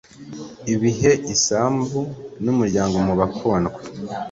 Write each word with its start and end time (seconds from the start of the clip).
Ibihe 0.73 1.11
isambu 1.33 1.99
numuryango 2.43 2.95
mubakundwa 3.05 3.79